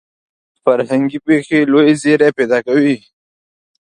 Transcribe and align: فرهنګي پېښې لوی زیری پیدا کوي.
فرهنګي 0.63 1.19
پېښې 1.25 1.59
لوی 1.71 1.89
زیری 2.01 2.29
پیدا 2.37 2.59
کوي. 2.67 2.97